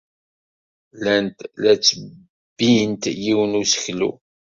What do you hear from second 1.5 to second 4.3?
la ttebbint yiwen n useklu.